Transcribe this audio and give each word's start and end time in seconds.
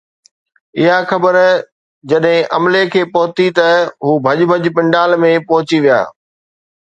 اها 0.79 0.95
خبر 1.09 1.35
جڏهن 2.13 2.47
عملي 2.59 2.81
کي 2.95 3.03
پهتي 3.15 3.47
ته 3.59 3.69
هو 4.05 4.11
ڀڄ 4.25 4.39
ڀڄ 4.51 4.63
پنڊال 4.77 5.17
۾ 5.25 5.31
پهچي 5.51 5.77
ويا. 5.85 6.01